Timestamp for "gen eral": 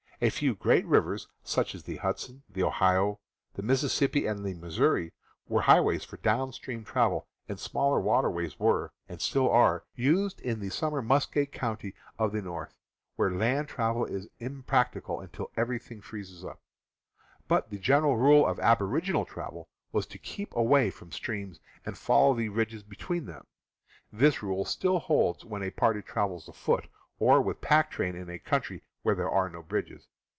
17.79-18.15